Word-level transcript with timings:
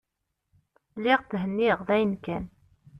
Lliɣ 0.97 1.19
thenniɣ 1.29 1.79
dayen 1.87 2.13
kan. 2.25 2.45